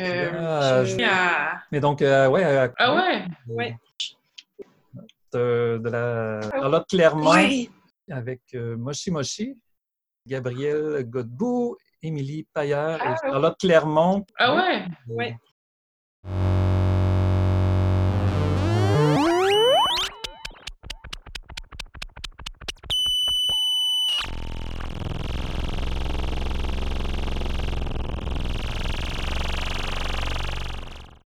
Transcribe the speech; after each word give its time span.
Euh, 0.00 0.30
Ah, 0.34 0.84
je 0.84 0.96
à... 1.04 1.62
Mais 1.72 1.80
donc, 1.80 2.02
euh, 2.02 2.28
ouais. 2.28 2.44
à- 2.44 2.72
Ah 2.78 2.94
ouais? 2.94 3.24
Ouais. 3.48 3.76
De, 5.32 5.80
de 5.82 5.88
la 5.90 6.40
Charlotte 6.50 6.86
Clermont 6.88 7.30
Ouais. 7.30 7.68
avec 8.10 8.40
euh, 8.54 8.76
Moshi 8.76 9.10
Moshi, 9.10 9.60
Gabrielle 10.26 11.04
Godbout, 11.04 11.76
Émilie 12.02 12.46
Paillard 12.52 12.98
Ah, 13.02 13.12
et. 13.12 13.28
Charlotte 13.30 13.56
Clermont. 13.58 14.24
Ah 14.38 14.54
ouais? 14.54 14.84
Ouais. 15.08 15.36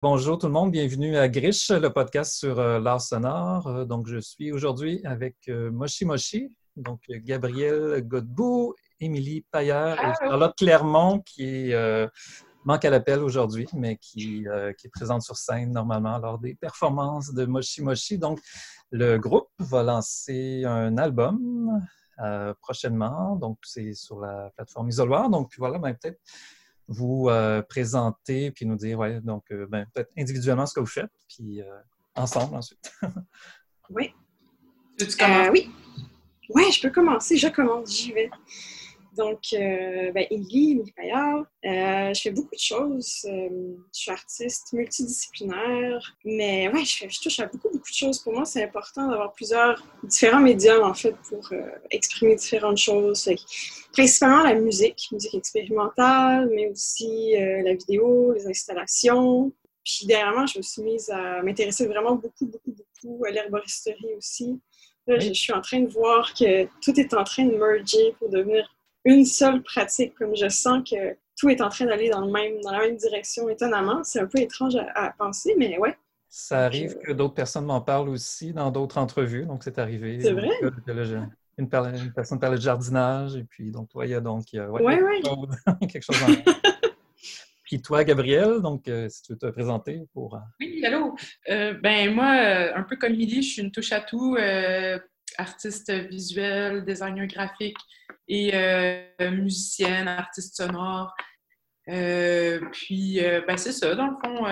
Bonjour 0.03 0.39
tout 0.39 0.47
le 0.47 0.53
monde, 0.55 0.71
bienvenue 0.71 1.19
à 1.19 1.29
Grish, 1.29 1.69
le 1.69 1.91
podcast 1.91 2.33
sur 2.33 2.59
euh, 2.59 2.81
l'art 2.81 3.03
sonore. 3.03 3.67
Euh, 3.67 3.85
donc, 3.85 4.07
je 4.07 4.17
suis 4.17 4.51
aujourd'hui 4.51 5.03
avec 5.05 5.37
euh, 5.51 5.71
Moshi 5.71 6.07
Moshi, 6.07 6.57
donc 6.75 7.03
Gabrielle 7.11 8.01
Godbout, 8.01 8.75
Émilie 8.99 9.45
Paillard 9.51 10.03
et. 10.03 10.15
Charlotte 10.19 10.55
Clermont 10.57 11.21
qui 11.21 11.75
euh, 11.75 12.09
manque 12.65 12.87
à 12.87 12.89
l'appel 12.89 13.19
aujourd'hui, 13.19 13.69
mais 13.75 13.99
qui, 13.99 14.49
euh, 14.49 14.73
qui 14.73 14.87
est 14.87 14.91
présente 14.91 15.21
sur 15.21 15.37
scène 15.37 15.71
normalement 15.71 16.17
lors 16.17 16.39
des 16.39 16.55
performances 16.55 17.35
de 17.35 17.45
Moshi 17.45 17.83
Moshi. 17.83 18.17
Donc, 18.17 18.41
le 18.91 19.19
groupe 19.19 19.51
va 19.59 19.83
lancer 19.83 20.65
un 20.65 20.97
album 20.97 21.79
euh, 22.25 22.55
prochainement, 22.63 23.37
donc 23.37 23.59
c'est 23.65 23.93
sur 23.93 24.19
la 24.21 24.51
plateforme 24.57 24.89
Isoloir. 24.89 25.29
Donc, 25.29 25.53
voilà, 25.59 25.79
ben, 25.79 25.93
peut-être 25.93 26.21
vous 26.91 27.29
euh, 27.29 27.63
présenter 27.63 28.51
puis 28.51 28.67
nous 28.67 28.77
dire, 28.77 28.99
ouais, 28.99 29.21
donc 29.21 29.45
euh, 29.53 29.67
ben, 29.71 29.87
peut-être 29.95 30.11
individuellement 30.19 30.67
ce 30.67 30.75
que 30.75 30.81
vous 30.81 30.87
faites, 30.87 31.11
puis 31.29 31.63
euh, 31.63 31.67
ensemble 32.17 32.57
ensuite. 32.57 32.93
Oui. 33.89 34.13
Tu 34.99 35.07
commences? 35.17 35.49
Euh, 35.49 35.51
oui. 35.51 35.71
Ouais, 36.51 36.71
je 36.71 36.81
peux 36.81 36.91
commencer. 36.91 37.37
Je 37.37 37.49
commence, 37.49 37.93
j'y 37.93 38.13
vais. 38.13 38.31
Donc, 39.17 39.41
euh, 39.53 40.13
ben. 40.13 40.27
Euh, 40.31 42.15
je 42.15 42.21
fais 42.21 42.31
beaucoup 42.31 42.55
de 42.55 42.61
choses. 42.61 43.25
Euh, 43.25 43.49
je 43.93 44.01
suis 44.01 44.11
artiste 44.11 44.73
multidisciplinaire. 44.73 46.17
Mais 46.25 46.69
ouais, 46.69 46.85
je, 46.85 46.99
fais, 46.99 47.11
je 47.11 47.21
touche 47.21 47.41
à 47.41 47.47
beaucoup, 47.47 47.69
beaucoup 47.71 47.91
de 47.91 47.95
choses. 47.95 48.21
Pour 48.21 48.33
moi, 48.33 48.45
c'est 48.45 48.63
important 48.63 49.09
d'avoir 49.09 49.33
plusieurs 49.33 49.83
différents 50.05 50.41
médiums, 50.41 50.83
en 50.85 50.95
fait, 50.95 51.15
pour 51.29 51.49
euh, 51.53 51.63
exprimer 51.91 52.37
différentes 52.37 52.79
choses. 52.79 53.25
Fait 53.25 53.37
principalement 53.93 54.45
la 54.45 54.55
musique, 54.55 55.09
musique 55.11 55.35
expérimentale, 55.35 56.49
mais 56.55 56.69
aussi 56.69 57.33
la 57.35 57.75
vidéo, 57.75 58.33
les 58.33 58.47
installations. 58.47 59.53
Puis 59.85 60.07
dernièrement, 60.07 60.47
je 60.47 60.59
me 60.59 60.63
suis 60.63 60.83
mise 60.83 61.11
à 61.11 61.43
m'intéresser 61.43 61.87
vraiment 61.87 62.15
beaucoup, 62.15 62.47
beaucoup, 62.47 62.73
beaucoup 62.73 63.25
à 63.25 63.31
l'herboristerie 63.31 64.15
aussi. 64.17 64.61
Là, 65.09 65.17
Oui. 65.17 65.21
je, 65.23 65.29
je 65.29 65.41
suis 65.41 65.53
en 65.53 65.61
train 65.61 65.81
de 65.81 65.89
voir 65.89 66.33
que 66.35 66.67
tout 66.83 66.99
est 67.01 67.13
en 67.15 67.25
train 67.25 67.45
de 67.47 67.57
merger 67.57 68.15
pour 68.19 68.29
devenir 68.29 68.69
une 69.05 69.25
seule 69.25 69.63
pratique. 69.63 70.15
Comme 70.15 70.37
je 70.37 70.49
sens 70.49 70.89
que 70.89 71.17
tout 71.39 71.49
est 71.49 71.61
en 71.61 71.69
train 71.69 71.87
d'aller 71.87 72.11
dans, 72.11 72.21
le 72.25 72.31
même, 72.31 72.61
dans 72.63 72.73
la 72.73 72.81
même 72.81 72.97
direction, 72.97 73.49
étonnamment. 73.49 74.05
C'est 74.05 74.21
un 74.21 74.27
peu 74.27 74.39
étrange 74.41 74.77
à, 74.77 75.07
à 75.07 75.11
penser, 75.13 75.55
mais 75.59 75.79
ouais. 75.79 75.97
Ça 76.29 76.65
arrive 76.65 76.97
que 76.99 77.13
d'autres 77.13 77.35
personnes 77.35 77.65
m'en 77.65 77.81
parlent 77.81 78.09
aussi 78.09 78.53
dans 78.53 78.71
d'autres 78.71 78.99
entrevues, 78.99 79.47
donc 79.47 79.65
c'est 79.65 79.79
arrivé. 79.79 80.21
C'est 80.21 80.33
vrai? 80.33 80.49
Une, 80.63 80.71
une 81.59 82.13
personne 82.13 82.39
parlait 82.39 82.57
de 82.57 82.63
jardinage, 82.63 83.35
et 83.37 83.43
puis 83.45 83.71
donc, 83.73 83.89
toi, 83.89 84.07
il 84.07 84.11
y 84.11 84.15
a 84.15 84.21
donc 84.21 84.53
il 84.53 84.57
y 84.57 84.59
a, 84.61 84.71
ouais, 84.71 84.83
Ouais, 84.83 85.21
quelque, 85.21 85.27
chose, 85.27 85.57
quelque 85.93 86.03
chose 86.03 86.23
en 86.23 86.53
Puis 87.65 87.83
toi, 87.83 88.03
Gabrielle, 88.05 88.61
donc 88.61 88.89
euh, 88.89 89.09
si 89.09 89.23
tu 89.23 89.33
veux 89.33 89.39
te 89.39 89.47
présenter 89.47 90.03
pour. 90.13 90.35
euh, 90.37 90.41
Oui, 90.61 90.85
allô. 90.85 91.17
Euh, 91.49 91.75
ben 91.75 92.15
moi, 92.15 92.37
euh, 92.37 92.73
un 92.75 92.83
peu 92.83 92.97
comme 92.97 93.13
Milly, 93.13 93.43
je 93.43 93.53
suis 93.53 93.63
une 93.63 93.71
touche 93.73 93.93
à 93.93 94.01
tout, 94.01 94.37
euh, 94.39 94.99
artiste 95.37 95.91
visuel, 95.93 96.85
designer 96.85 97.27
graphique 97.27 97.77
et 98.31 98.53
euh, 98.55 99.31
musicienne, 99.33 100.07
artiste 100.07 100.57
sonore. 100.57 101.13
Euh, 101.89 102.61
puis, 102.71 103.23
euh, 103.23 103.43
ben 103.47 103.57
c'est 103.57 103.73
ça, 103.73 103.95
dans 103.97 104.07
le 104.07 104.17
fond. 104.25 104.47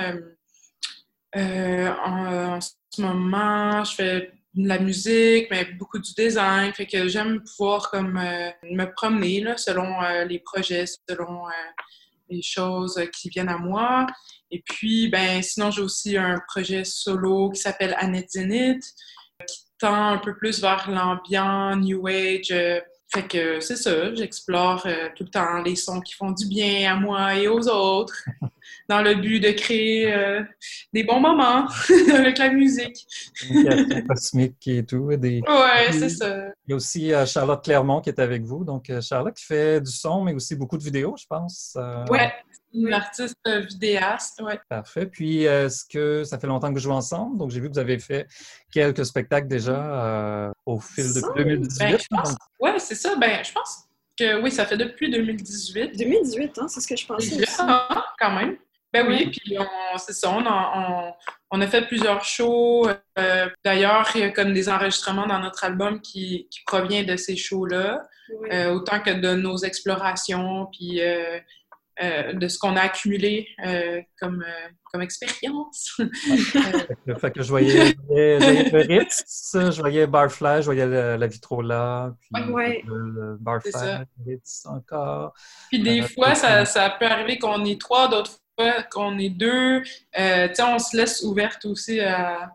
en, 1.36 2.60
ce 2.60 3.02
moment, 3.02 3.84
je 3.84 3.94
fais 3.94 4.32
de 4.54 4.66
la 4.66 4.80
musique, 4.80 5.46
mais 5.50 5.64
beaucoup 5.78 6.00
du 6.00 6.12
design. 6.12 6.72
Fait 6.72 6.86
que 6.86 7.06
j'aime 7.06 7.40
pouvoir 7.44 7.88
comme 7.90 8.14
me 8.14 8.84
promener 8.96 9.42
là, 9.42 9.56
selon 9.56 10.00
les 10.26 10.40
projets, 10.40 10.86
selon 11.08 11.44
les 12.28 12.42
choses 12.42 13.00
qui 13.14 13.28
viennent 13.28 13.48
à 13.48 13.58
moi. 13.58 14.06
Et 14.50 14.60
puis, 14.60 15.08
ben, 15.08 15.40
sinon, 15.42 15.70
j'ai 15.70 15.82
aussi 15.82 16.16
un 16.16 16.40
projet 16.48 16.82
solo 16.82 17.50
qui 17.50 17.60
s'appelle 17.60 17.94
Annette 17.98 18.32
Zenith, 18.32 18.82
qui 19.46 19.58
tend 19.78 20.08
un 20.08 20.18
peu 20.18 20.34
plus 20.34 20.60
vers 20.60 20.90
l'ambiance, 20.90 21.76
New 21.76 22.08
Age. 22.08 22.52
Fait 23.12 23.26
que 23.26 23.60
c'est 23.60 23.76
ça, 23.76 24.14
j'explore 24.14 24.82
euh, 24.86 25.08
tout 25.16 25.24
le 25.24 25.30
temps 25.30 25.62
les 25.62 25.76
sons 25.76 26.00
qui 26.00 26.14
font 26.14 26.30
du 26.30 26.46
bien 26.46 26.92
à 26.92 26.96
moi 26.96 27.34
et 27.34 27.48
aux 27.48 27.68
autres, 27.68 28.24
dans 28.88 29.02
le 29.02 29.14
but 29.14 29.40
de 29.40 29.50
créer 29.50 30.12
euh, 30.12 30.42
des 30.92 31.04
bons 31.04 31.20
moments 31.20 31.66
avec 32.14 32.38
la 32.38 32.50
musique. 32.50 33.06
cosmique 34.08 34.66
et 34.66 34.84
tout. 34.84 35.10
et 35.10 35.16
des... 35.16 35.40
Ouais, 35.46 35.92
c'est 35.92 36.08
ça. 36.08 36.46
Il 36.66 36.70
y 36.70 36.72
a 36.72 36.76
aussi 36.76 37.12
euh, 37.12 37.26
Charlotte 37.26 37.62
Clermont 37.62 38.00
qui 38.00 38.10
est 38.10 38.18
avec 38.20 38.42
vous. 38.44 38.64
Donc, 38.64 38.88
euh, 38.90 39.00
Charlotte 39.00 39.34
qui 39.34 39.44
fait 39.44 39.80
du 39.80 39.90
son, 39.90 40.22
mais 40.24 40.34
aussi 40.34 40.56
beaucoup 40.56 40.78
de 40.78 40.82
vidéos, 40.84 41.14
je 41.18 41.26
pense. 41.28 41.74
Euh, 41.76 42.04
Ouais, 42.10 42.32
une 42.74 42.92
artiste 42.92 43.36
euh, 43.46 43.60
vidéaste, 43.60 44.40
ouais. 44.42 44.58
Parfait. 44.68 45.06
Puis, 45.06 45.44
est-ce 45.44 45.84
que 45.84 46.24
ça 46.24 46.38
fait 46.38 46.46
longtemps 46.46 46.68
que 46.68 46.74
vous 46.74 46.80
jouez 46.84 46.92
ensemble? 46.94 47.38
Donc, 47.38 47.50
j'ai 47.50 47.60
vu 47.60 47.68
que 47.68 47.74
vous 47.74 47.78
avez 47.78 47.98
fait 47.98 48.26
quelques 48.72 49.04
spectacles 49.04 49.48
déjà 49.48 49.72
euh, 49.76 50.50
au 50.66 50.78
fil 50.80 51.04
de 51.12 51.18
Ensemble? 51.18 51.34
2018. 51.44 51.78
Ben, 51.80 51.98
pense, 52.10 52.28
Donc, 52.30 52.38
ouais, 52.60 52.78
c'est 52.78 52.94
ça. 52.94 53.14
Ben, 53.16 53.42
je 53.44 53.52
pense 53.52 53.84
que 54.18 54.42
oui, 54.42 54.50
ça 54.50 54.66
fait 54.66 54.76
depuis 54.76 55.10
2018. 55.10 55.96
2018, 55.98 56.58
hein, 56.58 56.68
c'est 56.68 56.80
ce 56.80 56.88
que 56.88 56.96
je 56.96 57.06
pensais 57.06 57.36
Déjà, 57.36 57.42
aussi. 57.52 57.60
hein, 57.60 58.02
quand 58.18 58.34
même. 58.34 58.56
Ben 58.92 59.06
oui, 59.06 59.30
puis 59.30 59.58
on, 59.58 59.98
c'est 59.98 60.14
ça, 60.14 60.30
on 60.30 60.44
a, 60.46 60.72
on, 60.76 61.12
on 61.50 61.60
a 61.60 61.66
fait 61.66 61.82
plusieurs 61.86 62.24
shows. 62.24 62.88
euh, 63.18 63.48
D'ailleurs, 63.64 64.08
il 64.14 64.20
y 64.22 64.24
a 64.24 64.30
comme 64.30 64.52
des 64.54 64.68
enregistrements 64.70 65.26
dans 65.26 65.38
notre 65.40 65.64
album 65.64 66.00
qui, 66.00 66.48
qui 66.50 66.60
provient 66.66 67.04
de 67.04 67.16
ces 67.16 67.36
shows-là, 67.36 68.00
euh, 68.52 68.72
autant 68.72 69.00
que 69.00 69.10
de 69.10 69.34
nos 69.34 69.58
explorations, 69.58 70.66
puis 70.72 71.00
euh, 71.02 71.38
euh, 72.02 72.32
de 72.32 72.48
ce 72.48 72.58
qu'on 72.58 72.76
a 72.76 72.80
accumulé 72.82 73.48
euh, 73.66 74.00
comme, 74.20 74.42
euh, 74.46 74.68
comme 74.90 75.02
expérience. 75.02 76.00
Euh, 77.08 77.14
fait 77.16 77.30
que- 77.32 77.42
je 77.42 77.48
voyais, 77.48 77.86
je 77.88 77.94
voyais- 78.06 78.40
je 78.40 78.44
voyais 78.44 78.70
le 78.70 78.80
Ritz, 79.00 79.50
je 79.54 79.80
voyais 79.80 80.06
Barfly, 80.06 80.58
je 80.60 80.64
voyais 80.66 81.16
la 81.16 81.26
Vitrola, 81.26 82.14
puis 82.20 82.42
Ouais. 82.52 82.82
le, 82.86 82.96
le 83.10 83.36
Barfly, 83.40 83.72
Ritz 84.26 84.64
encore. 84.66 85.32
Puis 85.68 85.80
des 85.80 86.02
Euh, 86.02 86.06
fois, 86.06 86.34
ça, 86.34 86.64
ça 86.64 86.90
peut 86.90 87.06
arriver 87.06 87.38
qu'on 87.38 87.64
est 87.64 87.80
trois, 87.80 88.08
d'autres 88.08 88.38
fois 88.58 88.82
qu'on 88.84 89.18
est 89.18 89.30
deux. 89.30 89.82
Euh, 90.18 90.48
on 90.60 90.78
se 90.78 90.96
laisse 90.96 91.22
ouverte 91.22 91.64
aussi 91.64 92.00
à 92.00 92.52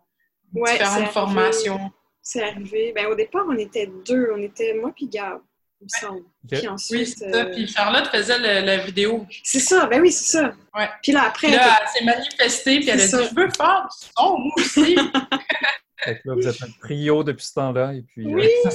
Ouais, 0.54 0.74
différentes 0.74 1.12
formations. 1.12 1.92
C'est 2.22 2.44
arrivé. 2.44 2.94
Ben, 2.96 3.08
au 3.08 3.16
départ, 3.16 3.44
on 3.50 3.58
était 3.58 3.90
deux. 4.08 4.30
On 4.36 4.42
était 4.42 4.74
moi 4.76 4.92
puis 4.96 5.08
Gab, 5.08 5.40
il 5.82 5.86
me 5.86 5.90
semble. 5.90 6.20
Ok. 6.20 6.50
Puis 6.52 6.60
Oui, 6.62 6.68
ensuite. 6.68 7.08
c'est 7.18 7.32
ça. 7.32 7.38
euh, 7.38 7.52
Puis 7.54 7.68
Charlotte 7.68 8.08
faisait 8.08 8.38
le- 8.38 8.66
la 8.66 8.78
vidéo. 8.78 9.26
C'est 9.44 9.60
ça, 9.60 9.88
ben 9.88 10.00
oui, 10.02 10.12
c'est 10.12 10.38
ça. 10.38 10.54
Ouais. 10.76 10.88
Puis 11.02 11.12
là, 11.12 11.24
après, 11.28 11.48
Puis 11.48 11.56
là, 11.56 11.80
elle 11.82 11.88
s'est 11.90 12.06
manifestée, 12.06 12.80
puis 12.80 12.90
elle 12.90 13.02
a 13.02 13.06
dit. 13.06 13.12
Je 13.12 13.36
veux 13.36 13.50
faire 13.50 13.88
du 13.90 14.08
son, 14.16 14.38
moi 14.38 14.52
aussi. 14.58 14.96
Fait 16.04 16.16
que 16.16 16.30
là, 16.30 16.36
vous 16.36 16.48
êtes 16.48 16.62
un 16.62 16.68
trio 16.82 17.24
depuis 17.24 17.46
ce 17.46 17.54
temps-là. 17.54 17.94
Et 17.94 18.02
puis, 18.04 18.26
euh, 18.28 18.36
Oui! 18.36 18.48
ça 18.64 18.72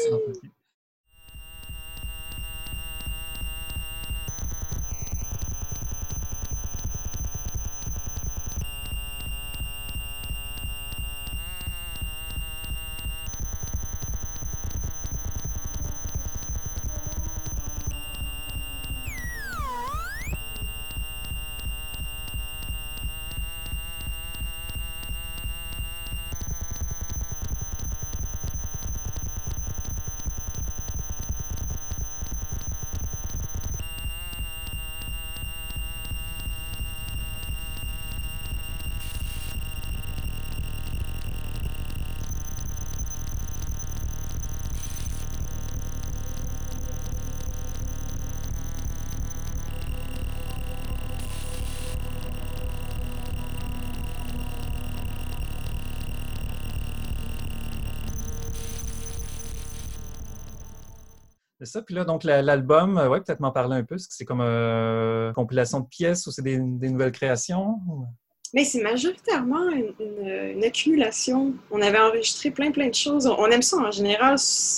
C'est 61.59 61.67
ça. 61.67 61.83
Puis 61.83 61.95
là, 61.95 62.05
donc, 62.05 62.23
l'album, 62.23 62.97
ouais, 62.97 63.21
peut-être 63.21 63.41
m'en 63.41 63.51
parler 63.51 63.77
un 63.77 63.83
peu. 63.83 63.97
Est-ce 63.97 64.09
que 64.09 64.15
c'est 64.15 64.25
comme 64.25 64.41
une 64.41 65.33
compilation 65.35 65.81
de 65.81 65.89
pièces 65.89 66.27
ou 66.27 66.31
c'est 66.31 66.43
des, 66.43 66.59
nouvelles 66.59 67.13
créations? 67.13 67.81
Mais 68.55 68.65
c'est 68.65 68.81
majoritairement 68.81 69.69
une, 69.71 70.65
accumulation. 70.65 71.55
On 71.71 71.83
avait 71.83 71.99
enregistré 71.99 72.51
plein, 72.51 72.71
plein 72.71 72.89
de 72.89 72.95
choses. 72.95 73.27
On, 73.27 73.47
aime 73.47 73.63
ça 73.63 73.77
en 73.77 73.91
général, 73.91 74.37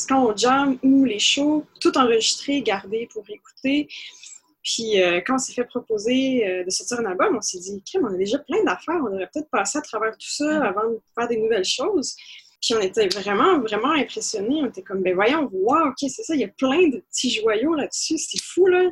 quand 0.09 0.27
on 0.27 0.37
jam 0.37 0.79
ou 0.83 1.05
les 1.05 1.19
shows, 1.19 1.67
tout 1.81 1.97
enregistré, 1.99 2.63
gardé 2.63 3.09
pour 3.13 3.25
écouter. 3.29 3.89
Puis 4.63 5.01
euh, 5.01 5.21
quand 5.27 5.37
on 5.37 5.39
s'est 5.39 5.53
fait 5.53 5.65
proposer 5.65 6.47
euh, 6.47 6.65
de 6.65 6.71
sortir 6.71 7.01
un 7.01 7.07
album, 7.07 7.37
on 7.37 7.41
s'est 7.41 7.59
dit, 7.59 7.83
on 8.03 8.07
a 8.07 8.17
déjà 8.17 8.39
plein 8.39 8.63
d'affaires, 8.65 9.01
on 9.03 9.15
aurait 9.15 9.29
peut-être 9.33 9.49
passé 9.51 9.79
à 9.79 9.83
travers 9.83 10.13
tout 10.13 10.29
ça 10.29 10.65
avant 10.65 10.91
de 10.91 11.01
faire 11.19 11.29
des 11.29 11.39
nouvelles 11.39 11.65
choses. 11.65 12.15
Puis 12.61 12.75
on 12.75 12.81
était 12.81 13.09
vraiment, 13.09 13.59
vraiment 13.61 13.93
impressionnés. 13.93 14.63
On 14.63 14.67
était 14.67 14.83
comme, 14.83 15.03
ben 15.03 15.15
voyons, 15.15 15.49
wow, 15.53 15.89
ok, 15.89 16.09
c'est 16.09 16.23
ça, 16.23 16.35
il 16.35 16.41
y 16.41 16.45
a 16.45 16.49
plein 16.49 16.89
de 16.89 16.99
petits 16.99 17.31
joyaux 17.31 17.75
là-dessus, 17.75 18.19
c'est 18.19 18.43
fou, 18.43 18.67
là. 18.67 18.91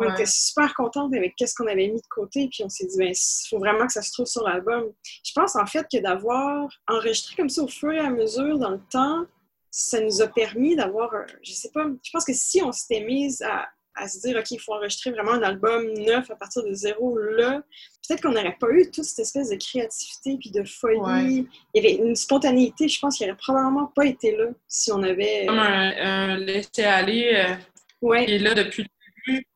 On 0.00 0.12
était 0.12 0.26
super 0.26 0.74
contents 0.74 1.10
avec 1.12 1.34
qu'est-ce 1.34 1.54
qu'on 1.56 1.66
avait 1.66 1.88
mis 1.88 2.00
de 2.00 2.06
côté, 2.08 2.48
puis 2.52 2.62
on 2.62 2.68
s'est 2.68 2.86
dit, 2.86 2.96
ben, 2.96 3.08
il 3.08 3.48
faut 3.48 3.58
vraiment 3.58 3.84
que 3.84 3.92
ça 3.92 4.00
se 4.00 4.12
trouve 4.12 4.26
sur 4.26 4.44
l'album. 4.44 4.92
Je 5.24 5.32
pense 5.34 5.56
en 5.56 5.66
fait 5.66 5.86
que 5.92 5.98
d'avoir 5.98 6.68
enregistré 6.86 7.34
comme 7.34 7.48
ça 7.48 7.62
au 7.62 7.68
fur 7.68 7.90
et 7.90 7.98
à 7.98 8.10
mesure 8.10 8.58
dans 8.58 8.70
le 8.70 8.80
temps, 8.90 9.26
ça 9.70 10.00
nous 10.00 10.22
a 10.22 10.28
permis 10.28 10.76
d'avoir, 10.76 11.10
je 11.42 11.52
sais 11.52 11.70
pas, 11.70 11.84
je 12.02 12.10
pense 12.12 12.24
que 12.24 12.32
si 12.32 12.62
on 12.62 12.70
s'était 12.70 13.04
mise 13.04 13.42
à, 13.42 13.68
à 13.98 14.08
se 14.08 14.20
dire, 14.20 14.38
OK, 14.38 14.50
il 14.50 14.60
faut 14.60 14.74
enregistrer 14.74 15.10
vraiment 15.10 15.32
un 15.32 15.42
album 15.42 15.92
neuf 15.94 16.30
à 16.30 16.36
partir 16.36 16.64
de 16.64 16.72
zéro 16.72 17.18
là, 17.18 17.62
peut-être 18.08 18.22
qu'on 18.22 18.32
n'aurait 18.32 18.56
pas 18.58 18.68
eu 18.70 18.90
toute 18.90 19.04
cette 19.04 19.20
espèce 19.20 19.50
de 19.50 19.56
créativité 19.56 20.38
puis 20.40 20.50
de 20.50 20.64
folie. 20.64 21.46
Il 21.74 21.82
y 21.82 21.86
avait 21.86 21.96
une 21.96 22.16
spontanéité, 22.16 22.88
je 22.88 22.98
pense, 23.00 23.18
qui 23.18 23.24
n'aurait 23.24 23.36
probablement 23.36 23.86
pas 23.94 24.06
été 24.06 24.36
là 24.36 24.46
si 24.66 24.90
on 24.92 25.02
avait. 25.02 25.46
Comme 25.46 25.58
un, 25.58 26.36
laisser-aller 26.38 27.32
euh, 27.34 27.54
ouais. 28.02 28.26
qui 28.26 28.32
est 28.32 28.38
là 28.38 28.54
depuis 28.54 28.84
le 28.84 29.32
début. 29.32 29.46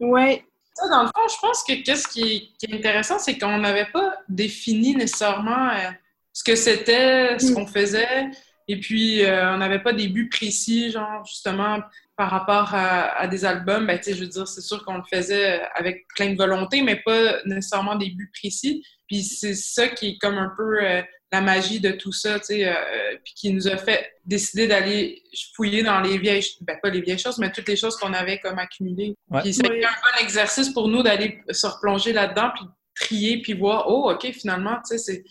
Oui. 0.00 0.42
Ça, 0.74 0.88
dans 0.88 1.02
le 1.02 1.08
fond, 1.08 1.28
je 1.28 1.40
pense 1.40 1.62
que 1.64 1.82
qu'est-ce 1.82 2.08
qui, 2.08 2.54
est 2.62 2.74
intéressant, 2.74 3.18
c'est 3.18 3.38
qu'on 3.38 3.58
n'avait 3.58 3.90
pas 3.92 4.16
défini 4.28 4.96
nécessairement 4.96 5.70
euh, 5.70 5.90
ce 6.32 6.42
que 6.42 6.56
c'était, 6.56 7.38
ce 7.38 7.50
mm. 7.50 7.54
qu'on 7.54 7.66
faisait. 7.66 8.30
Et 8.68 8.80
puis, 8.80 9.24
euh, 9.24 9.54
on 9.54 9.58
n'avait 9.58 9.82
pas 9.82 9.92
des 9.92 10.08
buts 10.08 10.28
précis, 10.28 10.90
genre, 10.90 11.24
justement, 11.26 11.78
par 12.22 12.30
rapport 12.30 12.72
à, 12.72 13.26
des 13.26 13.44
albums, 13.44 13.84
ben, 13.84 13.98
je 14.00 14.12
veux 14.12 14.28
dire, 14.28 14.46
c'est 14.46 14.60
sûr 14.60 14.84
qu'on 14.84 14.98
le 14.98 15.02
faisait 15.12 15.60
avec 15.74 16.06
plein 16.14 16.30
de 16.30 16.36
volonté, 16.36 16.80
mais 16.80 16.94
pas 17.04 17.42
nécessairement 17.46 17.96
des 17.96 18.10
buts 18.10 18.30
précis. 18.32 18.80
Puis 19.08 19.24
c'est 19.24 19.56
ça 19.56 19.88
qui 19.88 20.10
est 20.10 20.18
comme 20.18 20.38
un 20.38 20.52
peu 20.56 20.84
euh, 20.84 21.02
la 21.32 21.40
magie 21.40 21.80
de 21.80 21.90
tout 21.90 22.12
ça, 22.12 22.38
tu 22.38 22.46
sais, 22.46 22.68
euh, 22.68 23.16
puis 23.24 23.34
qui 23.34 23.52
nous 23.52 23.66
a 23.66 23.76
fait 23.76 24.08
décider 24.24 24.68
d'aller 24.68 25.20
fouiller 25.56 25.82
dans 25.82 26.00
les 26.00 26.16
vieilles, 26.16 26.46
ben 26.60 26.78
pas 26.80 26.90
les 26.90 27.00
vieilles 27.00 27.18
choses, 27.18 27.38
mais 27.38 27.50
toutes 27.50 27.66
les 27.66 27.74
choses 27.74 27.96
qu'on 27.96 28.12
avait 28.12 28.38
comme 28.38 28.60
accumulées. 28.60 29.16
Puis 29.42 29.54
c'est 29.54 29.66
un 29.66 29.70
bon 29.70 30.24
exercice 30.24 30.68
pour 30.68 30.86
nous 30.86 31.02
d'aller 31.02 31.42
se 31.50 31.66
replonger 31.66 32.12
là-dedans, 32.12 32.52
puis 32.54 32.66
trier, 32.94 33.42
puis 33.42 33.54
voir, 33.54 33.86
oh, 33.88 34.12
OK, 34.12 34.30
finalement, 34.30 34.76
tu 34.88 34.96
sais, 34.96 34.98
c'est 34.98 35.24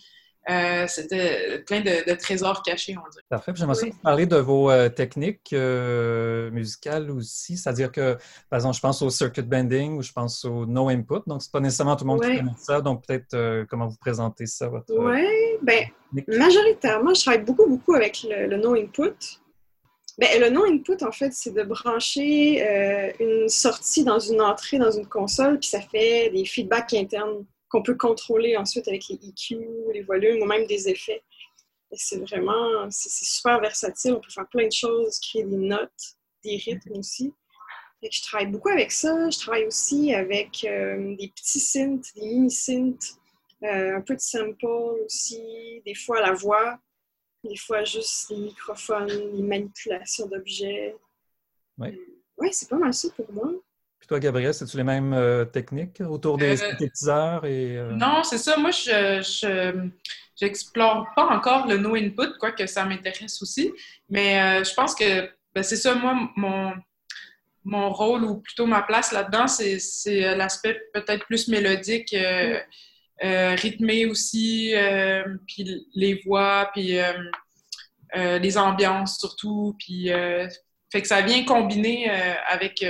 euh, 0.50 0.86
c'était 0.88 1.60
plein 1.66 1.80
de, 1.82 2.14
trésors 2.14 2.62
cachés, 2.62 2.96
on 2.96 3.08
dirait. 3.08 3.22
Parfait. 3.28 3.52
J'aimerais 3.54 3.78
oui. 3.82 3.92
parler 4.02 4.26
de 4.26 4.36
vos 4.36 4.70
euh, 4.70 4.88
techniques 4.88 5.52
euh, 5.52 6.50
musicales 6.50 7.10
aussi. 7.12 7.56
C'est-à-dire 7.56 7.92
que, 7.92 8.16
par 8.50 8.58
exemple, 8.58 8.74
je 8.74 8.80
pense 8.80 9.02
au 9.02 9.10
circuit 9.10 9.42
bending 9.42 9.98
ou 9.98 10.02
je 10.02 10.10
pense 10.10 10.44
au 10.44 10.66
no 10.66 10.88
input. 10.88 11.20
Donc, 11.26 11.42
c'est 11.42 11.52
pas 11.52 11.60
nécessairement 11.60 11.94
tout 11.94 12.04
le 12.04 12.08
monde 12.08 12.22
qui 12.22 12.36
connaît 12.36 12.50
ça. 12.58 12.80
Donc, 12.80 13.06
peut-être 13.06 13.66
comment 13.68 13.86
vous 13.86 13.98
présentez 13.98 14.46
ça, 14.46 14.68
votre. 14.68 14.92
Oui, 14.92 15.26
bien, 15.62 15.86
majoritairement, 16.26 17.14
je 17.14 17.20
travaille 17.20 17.44
beaucoup, 17.44 17.68
beaucoup 17.68 17.94
avec 17.94 18.24
le, 18.28 18.56
no 18.56 18.74
input. 18.74 19.14
Bien, 20.18 20.40
le 20.40 20.50
no 20.50 20.64
input, 20.64 21.04
en 21.04 21.12
fait, 21.12 21.32
c'est 21.32 21.54
de 21.54 21.62
brancher 21.62 23.14
une 23.20 23.48
sortie 23.48 24.02
dans 24.02 24.18
une 24.18 24.42
entrée 24.42 24.78
dans 24.78 24.90
une 24.90 25.06
console, 25.06 25.60
puis 25.60 25.68
ça 25.68 25.80
fait 25.80 26.30
des 26.30 26.44
feedbacks 26.44 26.94
internes 26.94 27.44
qu'on 27.72 27.82
peut 27.82 27.96
contrôler 27.96 28.56
ensuite 28.56 28.86
avec 28.86 29.08
les 29.08 29.16
EQ, 29.16 29.58
les 29.94 30.02
volumes 30.02 30.42
ou 30.42 30.44
même 30.44 30.66
des 30.66 30.90
effets. 30.90 31.22
C'est 31.92 32.18
vraiment, 32.18 32.90
c'est 32.90 33.10
super 33.24 33.60
versatile. 33.60 34.12
On 34.12 34.20
peut 34.20 34.30
faire 34.30 34.48
plein 34.48 34.66
de 34.66 34.72
choses, 34.72 35.18
créer 35.18 35.44
des 35.44 35.56
notes, 35.56 36.16
des 36.44 36.56
rythmes 36.56 36.98
aussi. 36.98 37.32
je 38.02 38.22
travaille 38.22 38.48
beaucoup 38.48 38.68
avec 38.68 38.92
ça. 38.92 39.30
Je 39.30 39.38
travaille 39.38 39.66
aussi 39.66 40.14
avec 40.14 40.64
euh, 40.64 41.16
des 41.16 41.28
petits 41.28 41.60
synths, 41.60 42.14
des 42.14 42.26
mini-synths, 42.26 43.16
euh, 43.62 43.96
un 43.96 44.00
peu 44.02 44.16
de 44.16 44.20
sample 44.20 44.66
aussi, 45.04 45.82
des 45.86 45.94
fois 45.94 46.20
la 46.20 46.32
voix, 46.32 46.78
des 47.44 47.56
fois 47.56 47.84
juste 47.84 48.30
les 48.30 48.36
microphones, 48.36 49.08
les 49.08 49.42
manipulations 49.42 50.26
d'objets. 50.26 50.94
Oui. 51.78 51.98
ouais, 52.36 52.52
c'est 52.52 52.68
pas 52.68 52.76
mal 52.76 52.92
ça 52.92 53.08
pour 53.16 53.32
moi. 53.32 53.50
Puis 54.02 54.08
toi, 54.08 54.18
Gabriel, 54.18 54.52
c'est-tu 54.52 54.76
les 54.78 54.82
mêmes 54.82 55.12
euh, 55.12 55.44
techniques 55.44 56.00
autour 56.00 56.36
des 56.36 56.60
euh, 56.60 56.70
synthétiseurs? 56.70 57.44
Et, 57.44 57.76
euh? 57.78 57.92
Non, 57.92 58.24
c'est 58.24 58.36
ça. 58.36 58.56
Moi, 58.56 58.72
je 58.72 59.88
n'explore 60.42 61.06
pas 61.14 61.26
encore 61.26 61.68
le 61.68 61.76
no-input, 61.76 62.36
quoique 62.40 62.66
ça 62.66 62.84
m'intéresse 62.84 63.40
aussi. 63.40 63.72
Mais 64.10 64.64
je 64.64 64.74
pense 64.74 64.96
que 64.96 65.30
ben, 65.54 65.62
c'est 65.62 65.76
ça, 65.76 65.94
moi, 65.94 66.18
mon, 66.34 66.72
mon 67.62 67.92
rôle, 67.92 68.24
ou 68.24 68.40
plutôt 68.40 68.66
ma 68.66 68.82
place 68.82 69.12
là-dedans, 69.12 69.46
c'est 69.46 69.78
l'aspect 70.34 70.80
peut-être 70.92 71.24
plus 71.26 71.46
mélodique, 71.46 72.12
rythmé 73.20 74.06
aussi, 74.06 74.74
puis 75.46 75.86
les 75.94 76.20
voix, 76.26 76.70
puis 76.74 76.98
les 78.16 78.58
ambiances 78.58 79.20
surtout. 79.20 79.76
Puis, 79.78 80.08
fait 80.90 81.02
que 81.02 81.06
ça 81.06 81.20
vient 81.20 81.44
combiner 81.44 82.10
avec 82.48 82.84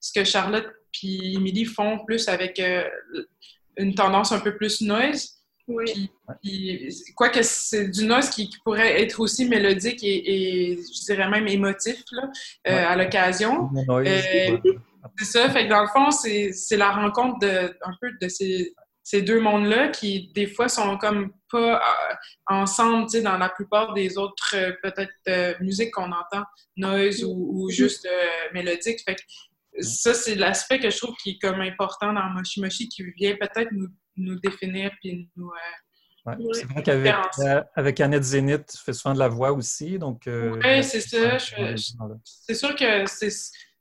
ce 0.00 0.12
que 0.12 0.24
Charlotte 0.24 0.68
puis 0.92 1.34
Emily 1.36 1.64
font 1.64 2.04
plus 2.04 2.28
avec 2.28 2.58
euh, 2.60 2.84
une 3.76 3.94
tendance 3.94 4.32
un 4.32 4.40
peu 4.40 4.56
plus 4.56 4.80
noise. 4.80 5.34
Oui. 5.66 6.10
quoique 7.14 7.42
c'est 7.42 7.88
du 7.88 8.06
noise 8.06 8.30
qui, 8.30 8.48
pourrait 8.64 9.02
être 9.02 9.20
aussi 9.20 9.46
mélodique 9.46 10.02
et, 10.02 10.78
je 10.78 11.04
dirais 11.04 11.28
même 11.28 11.46
émotif 11.46 12.02
là, 12.12 12.30
euh, 12.68 12.86
à 12.88 12.96
l'occasion. 12.96 13.68
Euh, 13.86 14.56
c'est 15.18 15.24
ça, 15.26 15.50
fait 15.50 15.64
que 15.64 15.68
dans 15.68 15.82
le 15.82 15.88
fond, 15.88 16.10
c'est 16.10 16.76
la 16.76 16.90
rencontre 16.90 17.40
de, 17.40 17.76
un 17.82 17.92
peu 18.00 18.10
de 18.18 18.28
ces, 18.28 18.72
ces 19.02 19.20
deux 19.20 19.40
mondes-là 19.40 19.88
qui, 19.88 20.32
des 20.34 20.46
fois, 20.46 20.70
sont 20.70 20.96
comme 20.96 21.32
pas 21.52 21.82
ensemble, 22.46 23.04
tu 23.04 23.18
sais, 23.18 23.22
dans 23.22 23.36
la 23.36 23.50
plupart 23.50 23.92
des 23.92 24.16
autres, 24.16 24.56
peut-être, 24.82 25.62
musiques 25.62 25.92
qu'on 25.92 26.12
entend, 26.12 26.44
noise 26.78 27.22
ou, 27.24 27.50
ou 27.52 27.70
juste 27.70 28.08
mélodique. 28.54 29.00
Fait 29.04 29.16
que 29.16 29.22
ça, 29.80 30.14
c'est 30.14 30.34
l'aspect 30.34 30.78
que 30.78 30.90
je 30.90 30.98
trouve 30.98 31.14
qui 31.16 31.30
est 31.30 31.38
comme 31.38 31.60
important 31.60 32.12
dans 32.12 32.28
Moshi 32.30 32.60
Moshi, 32.60 32.88
qui 32.88 33.04
vient 33.16 33.36
peut-être 33.36 33.70
nous, 33.72 33.88
nous, 34.16 34.38
définir 34.40 34.90
puis 35.00 35.28
nous. 35.36 35.48
Euh, 35.48 36.34
c'est 36.52 36.66
vrai 36.66 36.82
qu'avec 36.82 37.14
euh, 37.38 37.62
avec 37.74 38.00
Annette 38.00 38.22
Zénith, 38.22 38.66
tu 38.66 38.78
fais 38.84 38.92
souvent 38.92 39.14
de 39.14 39.18
la 39.18 39.28
voix 39.28 39.52
aussi. 39.52 39.98
Donc, 39.98 40.26
euh, 40.26 40.60
oui, 40.62 40.84
c'est 40.84 41.00
ça. 41.00 41.38
C'est 42.24 42.54
sûr 42.54 42.76
que 42.76 43.04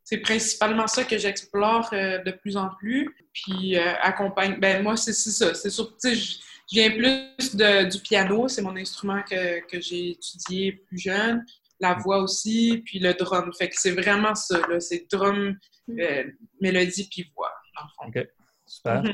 c'est 0.03 0.17
principalement 0.19 0.87
ça 0.87 1.03
que 1.03 1.17
j'explore 1.17 1.89
de 1.91 2.31
plus 2.31 2.55
en 2.55 2.69
plus. 2.79 3.13
Puis 3.33 3.75
accompagne. 3.77 4.59
Ben 4.59 4.81
moi, 4.81 4.95
c'est 4.95 5.13
ça. 5.13 5.53
C'est 5.53 5.69
sûr. 5.69 5.93
Je, 6.03 6.37
viens 6.71 6.91
plus 6.91 7.55
de, 7.55 7.89
du 7.89 7.99
piano. 7.99 8.47
C'est 8.47 8.61
mon 8.61 8.75
instrument 8.77 9.21
que, 9.23 9.65
que 9.67 9.81
j'ai 9.81 10.11
étudié 10.11 10.73
plus 10.73 10.99
jeune 10.99 11.43
la 11.79 11.95
voix 11.95 12.19
aussi, 12.19 12.81
puis 12.85 12.99
le 12.99 13.13
drum. 13.13 13.51
Fait 13.57 13.69
que 13.69 13.75
c'est 13.77 13.91
vraiment 13.91 14.35
ça, 14.35 14.59
c'est 14.79 15.05
drum, 15.11 15.57
euh, 15.89 16.23
mélodie 16.61 17.07
puis 17.09 17.31
voix, 17.35 17.53
en 18.01 18.07
OK, 18.07 18.27
super. 18.65 19.03
Mhm. 19.03 19.13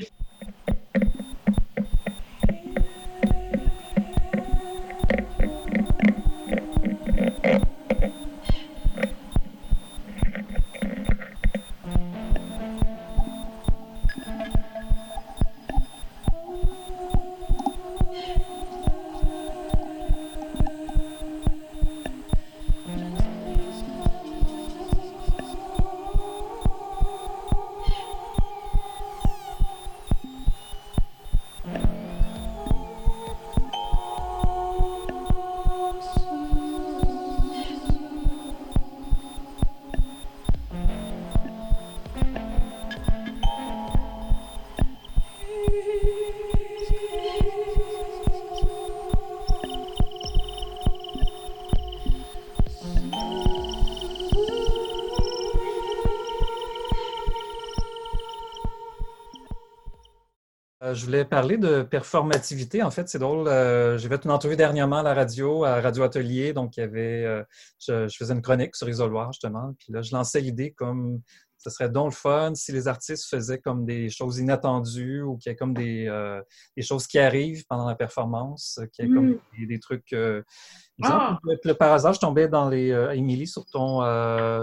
Euh, 60.93 60.95
je 60.95 61.05
voulais 61.05 61.25
parler 61.25 61.57
de 61.57 61.81
performativité. 61.81 62.83
En 62.83 62.91
fait, 62.91 63.09
c'est 63.09 63.19
drôle. 63.19 63.47
Euh, 63.47 63.97
j'ai 63.97 64.07
fait 64.07 64.23
une 64.23 64.31
entrevue 64.31 64.55
dernièrement 64.55 64.97
à 64.97 65.03
la 65.03 65.13
radio, 65.13 65.63
à 65.63 65.81
Radio 65.81 66.03
Atelier. 66.03 66.53
Donc, 66.53 66.77
il 66.77 66.81
y 66.81 66.83
avait, 66.83 67.25
euh, 67.25 67.43
je, 67.79 68.15
faisais 68.17 68.33
une 68.33 68.41
chronique 68.41 68.75
sur 68.75 68.87
Isoloir, 68.89 69.31
justement. 69.31 69.73
Puis 69.79 69.91
là, 69.91 70.01
je 70.01 70.13
lançais 70.15 70.41
l'idée 70.41 70.71
comme 70.71 71.21
ce 71.63 71.69
serait 71.69 71.89
donc 71.89 72.07
le 72.07 72.15
fun 72.15 72.55
si 72.55 72.71
les 72.71 72.87
artistes 72.87 73.29
faisaient 73.29 73.59
comme 73.59 73.85
des 73.85 74.09
choses 74.09 74.39
inattendues 74.39 75.21
ou 75.21 75.37
qu'il 75.37 75.51
y 75.51 75.53
ait 75.53 75.55
comme 75.55 75.73
des, 75.73 76.05
des, 76.75 76.83
choses 76.83 77.07
qui 77.07 77.19
arrivent 77.19 77.65
pendant 77.67 77.87
la 77.87 77.95
performance, 77.95 78.79
qu'il 78.91 79.05
y 79.05 79.11
ait 79.11 79.13
comme 79.13 79.29
mm. 79.29 79.67
des, 79.67 79.79
trucs. 79.79 80.15
Ah! 81.01 81.39
le, 81.43 81.73
par 81.73 81.93
hasard, 81.93 82.13
je 82.13 82.19
tombais 82.19 82.47
dans 82.47 82.69
les. 82.69 82.89
Émilie, 83.13 83.47
sur 83.47 83.65
ton 83.65 84.01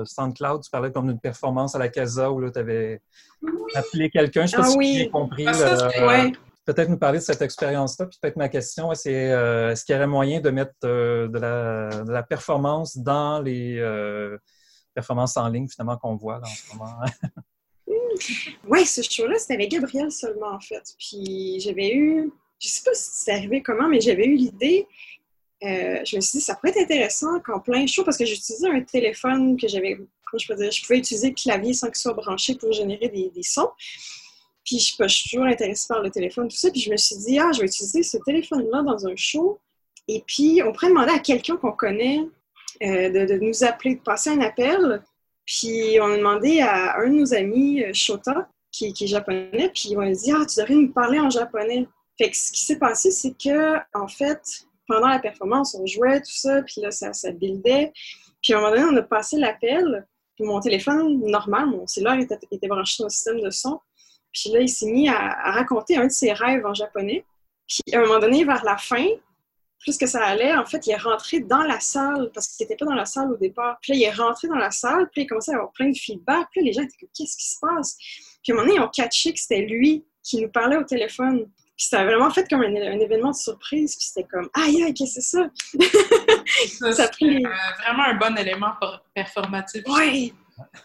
SoundCloud, 0.04 0.62
tu 0.62 0.71
parlais 0.71 0.92
comme 0.92 1.09
d'une 1.09 1.21
performance 1.21 1.75
à 1.75 1.78
la 1.78 1.88
Casa 1.88 2.30
où 2.30 2.50
tu 2.50 2.59
avais 2.59 3.00
appeler 3.75 4.11
quelqu'un. 4.11 4.47
Je 4.47 4.57
ne 4.57 4.62
sais 4.62 4.69
pas 4.71 4.76
ah 4.78 4.83
si 4.83 4.99
j'ai 4.99 5.11
compris. 5.11 5.47
Peut-être 6.66 6.90
nous 6.90 6.99
parler 6.99 7.19
de 7.19 7.25
cette 7.25 7.42
expérience-là. 7.42 8.07
Puis 8.07 8.19
peut-être 8.21 8.37
ma 8.37 8.49
question, 8.49 8.95
c'est 8.95 9.33
euh, 9.33 9.73
est-ce 9.73 9.85
qu'il 9.85 9.95
y 9.95 9.99
aurait 9.99 10.07
moyen 10.07 10.40
de 10.40 10.50
mettre 10.50 10.75
euh, 10.85 11.26
de, 11.26 11.38
la, 12.11 12.23
performance 12.23 12.99
dans 12.99 13.40
les 13.40 13.78
euh, 13.78 14.37
performances 14.94 15.37
en 15.37 15.49
ligne, 15.49 15.68
finalement, 15.68 15.97
qu'on 15.97 16.16
voit 16.16 16.40
en 16.40 16.47
ce 16.47 16.76
moment? 16.76 16.97
oui, 18.68 18.87
ce 18.87 19.02
show-là, 19.02 19.38
c'était 19.38 19.54
avec 19.54 19.70
Gabriel 19.70 20.11
seulement, 20.11 20.52
en 20.52 20.61
fait. 20.61 20.94
Puis 20.99 21.61
j'avais 21.61 21.94
eu, 21.94 22.32
je 22.59 22.68
sais 22.68 22.82
pas 22.85 22.94
si 22.94 23.11
c'est 23.12 23.32
arrivé 23.32 23.62
comment, 23.62 23.88
mais 23.88 24.00
j'avais 24.00 24.26
eu 24.26 24.35
l'idée. 24.35 24.87
je 25.62 26.16
me 26.16 26.20
suis 26.20 26.38
dit, 26.38 26.44
ça 26.44 26.54
pourrait 26.54 26.70
être 26.70 26.82
intéressant 26.82 27.40
qu'en 27.40 27.61
plein 27.61 27.87
show, 27.87 28.04
parce 28.04 28.16
que 28.16 28.25
j'utilisais 28.25 28.68
un 28.68 28.82
téléphone 28.82 29.56
que 29.56 29.68
j'avais 29.68 29.99
je, 30.38 30.47
je 30.47 30.82
pouvais 30.82 30.99
utiliser 30.99 31.28
le 31.28 31.35
clavier 31.35 31.73
sans 31.73 31.88
qu'il 31.88 31.97
soit 31.97 32.14
branché 32.14 32.54
pour 32.54 32.73
générer 32.73 33.09
des, 33.09 33.42
sons. 33.42 33.70
Puis 34.64 34.78
je, 34.78 35.09
suis 35.09 35.30
toujours 35.30 35.47
intéressée 35.47 35.87
par 35.88 36.02
le 36.02 36.11
téléphone, 36.11 36.49
tout 36.49 36.56
ça. 36.56 36.70
Puis 36.70 36.80
je 36.80 36.90
me 36.90 36.97
suis 36.97 37.16
dit, 37.16 37.38
ah, 37.38 37.50
je 37.52 37.61
vais 37.61 37.66
utiliser 37.66 38.02
ce 38.02 38.18
téléphone-là 38.18 38.82
dans 38.82 39.06
un 39.06 39.16
show. 39.16 39.59
Et 40.09 40.23
puis, 40.26 40.61
on 40.64 40.73
pourrait 40.73 40.88
demander 40.88 41.12
à 41.12 41.18
quelqu'un 41.18 41.56
qu'on 41.56 41.73
connaît 41.73 42.20
euh, 42.82 43.26
de, 43.26 43.38
nous 43.38 43.64
appeler, 43.64 43.96
de 43.96 44.00
passer 44.00 44.30
un 44.30 44.40
appel. 44.40 45.02
Puis 45.46 45.99
on 46.00 46.12
a 46.12 46.16
demandé 46.16 46.60
à 46.60 46.99
un 46.99 47.08
de 47.08 47.14
nos 47.14 47.34
amis, 47.34 47.82
euh, 47.82 47.92
Shota, 47.92 48.49
qui, 48.70 48.87
est 48.87 49.06
japonais, 49.06 49.70
puis 49.75 49.94
on 49.96 50.00
a 50.00 50.10
dit, 50.10 50.32
ah, 50.32 50.44
tu 50.46 50.60
devrais 50.60 50.75
nous 50.75 50.92
parler 50.92 51.18
en 51.18 51.30
japonais. 51.30 51.87
Fait 52.16 52.30
que 52.30 52.37
ce 52.37 52.52
qui 52.52 52.64
s'est 52.64 52.78
passé, 52.78 53.10
c'est 53.10 53.32
que, 53.32 53.76
en 53.94 54.06
fait, 54.06 54.40
pendant 54.87 55.08
la 55.08 55.18
performance, 55.18 55.75
on 55.75 55.87
jouait, 55.87 56.20
tout 56.20 56.30
ça, 56.30 56.62
puis 56.62 56.80
là, 56.80 56.90
ça, 56.90 57.12
ça 57.12 57.32
buildait. 57.32 57.92
Puis 58.42 58.52
à 58.52 58.58
un 58.58 58.60
moment 58.60 58.72
donné, 58.72 58.84
on 58.84 58.96
a 58.96 59.02
passé 59.02 59.38
l'appel, 59.38 60.06
mon 60.44 60.60
téléphone 60.60 61.20
normal, 61.26 61.66
mon 61.66 61.87
cellulaire 61.87 62.18
était, 62.18 62.38
était 62.50 62.68
branché 62.68 62.94
sur 62.94 63.06
un 63.06 63.08
système 63.08 63.40
de 63.40 63.50
son. 63.50 63.80
Puis 64.32 64.50
là, 64.50 64.60
il 64.60 64.68
s'est 64.68 64.90
mis 64.90 65.08
à, 65.08 65.52
raconter 65.52 65.96
un 65.96 66.06
de 66.06 66.12
ses 66.12 66.32
rêves 66.32 66.64
en 66.64 66.75
japonais. 66.75 67.25
Puis 67.68 67.94
à 67.94 67.99
un 67.99 68.02
moment 68.02 68.18
donné, 68.18 68.44
vers 68.44 68.64
la 68.64 68.76
fin, 68.76 69.06
plus 69.80 69.96
que 69.96 70.06
ça 70.06 70.25
allait, 70.25 70.54
en 70.54 70.66
fait, 70.66 70.87
il 70.87 70.92
est 70.92 70.96
rentré 70.96 71.40
dans 71.40 71.62
la 71.62 71.80
salle, 71.80 72.30
parce 72.34 72.49
qu'il 72.49 72.64
n'était 72.64 72.76
pas 72.76 72.84
dans 72.84 72.94
la 72.94 73.06
salle 73.06 73.32
au 73.32 73.37
départ. 73.37 73.78
Puis 73.80 73.92
là, 73.92 73.99
il 73.99 74.02
est 74.02 74.12
rentré 74.12 74.46
dans 74.46 74.56
la 74.56 74.70
salle, 74.70 75.08
puis 75.10 75.22
il 75.22 75.26
commençait 75.26 75.52
à 75.52 75.56
avoir 75.56 75.72
plein 75.72 75.90
de 75.90 75.96
feedback. 75.96 76.49
Puis 76.50 76.60
là, 76.60 76.66
les 76.66 76.72
gens 76.72 76.82
étaient 76.82 76.96
comme, 77.00 77.08
qu'est-ce 77.16 77.37
qui 77.37 77.50
se 77.50 77.58
passe? 77.60 77.96
Puis 78.42 78.52
à 78.52 78.54
un 78.54 78.56
moment 78.56 78.68
donné, 78.68 78.78
ils 78.78 78.84
ont 78.84 78.88
catché 78.88 79.32
que 79.32 79.40
c'était 79.40 79.62
lui 79.62 80.04
qui 80.22 80.40
nous 80.40 80.50
parlait 80.50 80.76
au 80.76 80.84
téléphone. 80.84 81.46
Puis 81.76 81.87
ça 81.87 82.00
a 82.00 82.04
vraiment 82.04 82.30
fait 82.30 82.46
comme 82.49 82.60
un, 82.60 82.75
événement 82.75 83.30
de 83.30 83.37
surprise. 83.37 83.96
Puis 83.96 84.06
c'était 84.06 84.28
comme, 84.28 84.50
aïe, 84.52 84.82
aïe, 84.84 84.92
qu'est-ce 84.92 85.16
que 85.16 85.20
c'est 85.22 85.38
ça? 85.38 86.92
ça, 86.92 87.10
c'est 87.18 87.26
vraiment 87.26 88.04
un 88.04 88.14
bon 88.16 88.37
élément 88.37 88.75
performatif. 89.14 89.82
Oui. 89.87 90.34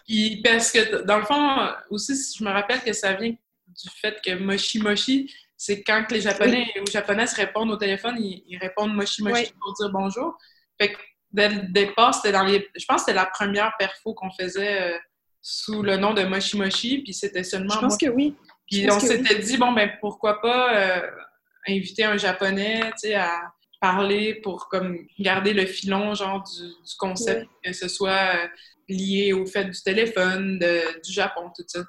Puis 0.06 0.40
parce 0.42 0.72
que, 0.72 1.02
dans 1.02 1.18
le 1.18 1.24
fond, 1.24 1.68
aussi, 1.90 2.14
je 2.38 2.42
me 2.42 2.50
rappelle 2.50 2.80
que 2.80 2.94
ça 2.94 3.12
vient 3.12 3.30
du 3.30 3.90
fait 4.00 4.18
que 4.24 4.34
Moshi 4.38 4.78
Moshi, 4.78 5.30
c'est 5.56 5.82
quand 5.82 6.04
les 6.10 6.20
Japonais 6.20 6.66
ou 6.80 6.90
Japonaises 6.90 7.32
répondent 7.32 7.70
au 7.70 7.76
téléphone, 7.76 8.16
ils, 8.18 8.58
répondent 8.58 8.94
Moshi 8.94 9.22
Moshi 9.22 9.52
pour 9.60 9.72
dire 9.74 9.90
bonjour. 9.90 10.36
Fait 10.78 10.92
que 10.92 10.98
dès 11.32 11.48
le 11.48 11.62
départ, 11.72 12.14
c'était 12.14 12.32
dans 12.32 12.44
les. 12.44 12.68
Je 12.76 12.84
pense 12.84 13.02
que 13.02 13.06
c'était 13.06 13.14
la 13.14 13.26
première 13.26 13.72
perfo 13.78 14.12
qu'on 14.14 14.30
faisait 14.30 14.82
euh, 14.82 14.98
sous 15.40 15.82
le 15.82 15.96
nom 15.96 16.12
de 16.12 16.22
Moshi 16.24 16.58
Moshi, 16.58 17.02
puis 17.02 17.14
c'était 17.14 17.42
seulement. 17.42 17.74
Je 17.74 17.80
pense 17.80 17.96
que 17.96 18.08
oui. 18.08 18.34
Puis 18.70 18.90
on 18.90 19.00
s'était 19.00 19.38
dit, 19.38 19.56
bon, 19.56 19.72
ben 19.72 19.92
pourquoi 20.00 20.40
pas 20.40 20.76
euh, 20.76 21.10
inviter 21.68 22.04
un 22.04 22.16
Japonais, 22.16 22.80
tu 22.80 23.08
sais, 23.08 23.14
à 23.14 23.52
parler 23.80 24.34
pour 24.34 24.68
comme 24.68 24.98
garder 25.18 25.54
le 25.54 25.64
filon, 25.64 26.14
genre, 26.14 26.42
du, 26.42 26.94
concept, 26.98 27.46
que 27.64 27.72
ce 27.72 27.88
soit 27.88 28.34
euh, 28.34 28.48
lié 28.88 29.32
au 29.32 29.46
fait 29.46 29.66
du 29.66 29.80
téléphone, 29.82 30.58
du 30.58 31.12
Japon, 31.12 31.50
tout 31.56 31.64
ça. 31.66 31.84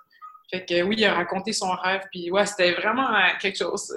Fait 0.49 0.65
que 0.65 0.81
oui, 0.83 0.95
il 0.97 1.05
a 1.05 1.13
raconté 1.13 1.51
son 1.51 1.71
rêve, 1.71 2.03
puis 2.11 2.31
ouais, 2.31 2.45
c'était 2.45 2.73
vraiment 2.73 3.13
euh, 3.13 3.19
quelque 3.41 3.57
chose. 3.57 3.93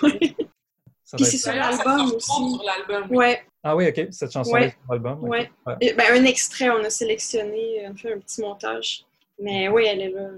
puis 0.00 1.24
c'est 1.24 1.36
sur 1.36 1.52
l'album 1.52 2.12
aussi. 2.12 2.30
Sur 2.30 2.62
l'album. 2.64 3.10
Ouais. 3.14 3.42
Ah 3.62 3.76
oui, 3.76 3.88
OK, 3.88 4.08
cette 4.10 4.32
chanson 4.32 4.56
est 4.56 4.70
sur 4.70 4.78
l'album. 4.88 5.22
Ouais. 5.24 5.50
Ben, 5.66 6.06
un 6.12 6.24
extrait, 6.24 6.70
on 6.70 6.82
a 6.82 6.90
sélectionné, 6.90 7.86
on 7.86 7.92
a 7.92 7.96
fait 7.96 8.14
un 8.14 8.18
petit 8.18 8.40
montage. 8.40 9.04
Mais 9.38 9.68
oui, 9.68 9.84
elle 9.86 10.00
est 10.00 10.10
là. 10.10 10.28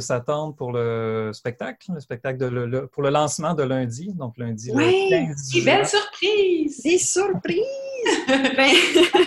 S'attendre 0.00 0.54
pour 0.54 0.72
le 0.72 1.30
spectacle, 1.32 1.92
le 1.92 2.00
spectacle 2.00 2.38
de 2.38 2.80
pour 2.92 3.02
le 3.02 3.10
lancement 3.10 3.54
de 3.54 3.62
lundi, 3.62 4.12
donc 4.14 4.36
lundi 4.38 4.70
le 4.72 5.10
15 5.10 5.52
juin. 5.52 5.64
belle 5.64 5.86
surprise! 5.86 6.82
Des 6.82 6.98
surprises! 6.98 7.62
ben, 8.28 8.70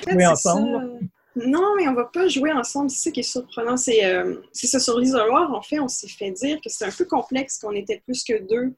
jouer 0.09 0.27
ensemble? 0.27 0.99
Non, 1.35 1.75
mais 1.77 1.87
on 1.87 1.93
va 1.93 2.05
pas 2.05 2.27
jouer 2.27 2.51
ensemble. 2.51 2.89
C'est 2.89 3.09
ça 3.09 3.11
qui 3.11 3.19
est 3.21 3.23
surprenant. 3.23 3.77
C'est 3.77 4.03
euh, 4.05 4.35
ça 4.53 4.79
sur 4.79 4.99
l'isoloir, 4.99 5.53
en 5.53 5.61
fait, 5.61 5.79
on 5.79 5.87
s'est 5.87 6.07
fait 6.07 6.31
dire 6.31 6.57
que 6.61 6.69
c'est 6.69 6.85
un 6.85 6.91
peu 6.91 7.05
complexe, 7.05 7.59
qu'on 7.59 7.71
était 7.71 8.01
plus 8.05 8.23
que 8.23 8.41
deux 8.47 8.73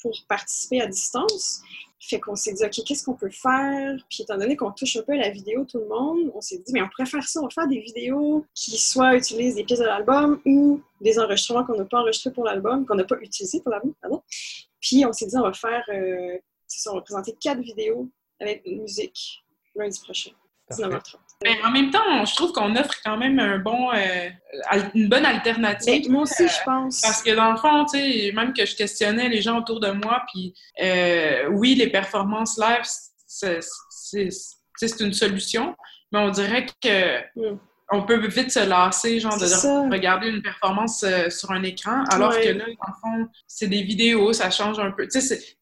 pour 0.00 0.12
participer 0.28 0.80
à 0.80 0.86
distance. 0.86 1.62
Fait 2.02 2.18
qu'on 2.18 2.34
s'est 2.34 2.54
dit, 2.54 2.64
OK, 2.64 2.82
qu'est-ce 2.86 3.04
qu'on 3.04 3.14
peut 3.14 3.30
faire? 3.30 3.94
Puis 4.08 4.22
étant 4.22 4.38
donné 4.38 4.56
qu'on 4.56 4.70
touche 4.72 4.96
un 4.96 5.02
peu 5.02 5.12
à 5.12 5.16
la 5.16 5.28
vidéo, 5.28 5.64
tout 5.64 5.78
le 5.78 5.86
monde, 5.86 6.32
on 6.34 6.40
s'est 6.40 6.58
dit, 6.58 6.72
mais 6.72 6.80
on 6.80 6.88
pourrait 6.88 7.06
faire 7.06 7.22
ça, 7.28 7.40
on 7.40 7.44
va 7.44 7.50
faire 7.50 7.68
des 7.68 7.80
vidéos 7.80 8.46
qui 8.54 8.78
soit 8.78 9.16
utilisent 9.16 9.56
des 9.56 9.64
pièces 9.64 9.80
de 9.80 9.84
l'album 9.84 10.40
ou 10.46 10.80
des 11.00 11.18
enregistrements 11.18 11.64
qu'on 11.64 11.76
n'a 11.76 11.84
pas 11.84 11.98
enregistrés 11.98 12.32
pour 12.32 12.44
l'album, 12.44 12.86
qu'on 12.86 12.94
n'a 12.94 13.04
pas 13.04 13.18
utilisés 13.20 13.60
pour 13.60 13.70
l'album, 13.70 13.92
pardon. 14.00 14.22
Puis 14.80 15.04
on 15.04 15.12
s'est 15.12 15.26
dit, 15.26 15.36
on 15.36 15.42
va 15.42 15.52
faire, 15.52 15.84
euh, 15.90 16.38
on 16.86 16.94
va 16.94 17.02
présenter 17.02 17.36
quatre 17.38 17.60
vidéos 17.60 18.08
avec 18.40 18.64
musique 18.66 19.44
lundi 19.74 20.00
prochain, 20.00 20.30
19h30. 20.70 21.16
Mais 21.42 21.58
en 21.64 21.70
même 21.70 21.90
temps, 21.90 22.24
je 22.24 22.34
trouve 22.34 22.52
qu'on 22.52 22.76
offre 22.76 22.94
quand 23.02 23.16
même 23.16 23.38
un 23.38 23.58
bon, 23.58 23.90
euh, 23.92 24.28
une 24.94 25.08
bonne 25.08 25.24
alternative. 25.24 26.04
Ben, 26.04 26.12
moi 26.12 26.22
aussi, 26.22 26.46
je 26.46 26.64
pense. 26.64 27.00
Parce 27.00 27.22
que 27.22 27.34
dans 27.34 27.52
le 27.52 27.56
fond, 27.56 27.86
tu 27.86 27.98
sais, 27.98 28.32
même 28.32 28.52
que 28.52 28.66
je 28.66 28.76
questionnais 28.76 29.28
les 29.28 29.40
gens 29.40 29.58
autour 29.58 29.80
de 29.80 29.90
moi, 29.90 30.22
puis 30.32 30.54
euh, 30.82 31.48
oui, 31.48 31.74
les 31.74 31.88
performances 31.88 32.58
live, 32.58 32.84
c'est 33.26 35.00
une 35.00 35.12
solution, 35.14 35.74
mais 36.12 36.18
on 36.18 36.30
dirait 36.30 36.66
que 36.82 37.20
mm 37.36 37.58
on 37.92 38.02
peut 38.04 38.24
vite 38.26 38.52
se 38.52 38.66
lasser, 38.66 39.18
genre, 39.18 39.36
de, 39.36 39.90
regarder 39.90 40.28
une 40.28 40.42
performance 40.42 41.02
euh, 41.02 41.28
sur 41.28 41.50
un 41.50 41.62
écran, 41.64 42.04
alors 42.10 42.32
que 42.32 42.48
là, 42.48 42.64
en 42.80 42.92
fond, 43.00 43.28
c'est 43.46 43.66
des 43.66 43.82
vidéos, 43.82 44.32
ça 44.32 44.50
change 44.50 44.78
un 44.78 44.92
peu. 44.92 45.08